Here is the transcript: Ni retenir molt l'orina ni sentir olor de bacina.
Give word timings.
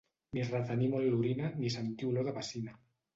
Ni 0.35 0.45
retenir 0.45 0.87
molt 0.93 1.05
l'orina 1.11 1.49
ni 1.57 1.69
sentir 1.73 2.09
olor 2.13 2.25
de 2.31 2.35
bacina. 2.39 2.75